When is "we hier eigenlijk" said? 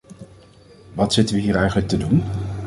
1.35-1.87